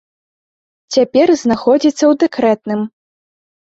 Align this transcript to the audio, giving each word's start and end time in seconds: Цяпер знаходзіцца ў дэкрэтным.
Цяпер 0.97 1.27
знаходзіцца 1.43 2.01
ў 2.11 2.25
дэкрэтным. 2.27 2.79